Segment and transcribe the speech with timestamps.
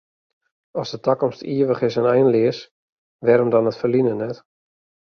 [0.83, 2.57] As de takomst ivich is en einleas,
[3.25, 4.37] wêrom dan it ferline net?